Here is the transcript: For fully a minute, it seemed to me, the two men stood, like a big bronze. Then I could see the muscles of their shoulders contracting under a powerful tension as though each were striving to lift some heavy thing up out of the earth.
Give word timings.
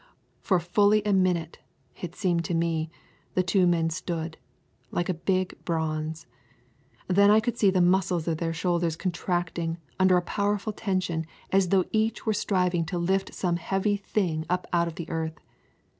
For 0.39 0.59
fully 0.59 1.03
a 1.03 1.13
minute, 1.13 1.59
it 2.01 2.15
seemed 2.15 2.43
to 2.45 2.55
me, 2.55 2.89
the 3.35 3.43
two 3.43 3.67
men 3.67 3.91
stood, 3.91 4.35
like 4.89 5.09
a 5.09 5.13
big 5.13 5.63
bronze. 5.63 6.25
Then 7.07 7.29
I 7.29 7.39
could 7.39 7.55
see 7.55 7.69
the 7.69 7.81
muscles 7.81 8.27
of 8.27 8.39
their 8.39 8.51
shoulders 8.51 8.95
contracting 8.95 9.77
under 9.99 10.17
a 10.17 10.23
powerful 10.23 10.73
tension 10.73 11.27
as 11.51 11.69
though 11.69 11.85
each 11.91 12.25
were 12.25 12.33
striving 12.33 12.83
to 12.85 12.97
lift 12.97 13.35
some 13.35 13.57
heavy 13.57 13.95
thing 13.95 14.43
up 14.49 14.65
out 14.73 14.87
of 14.87 14.95
the 14.95 15.07
earth. 15.07 15.39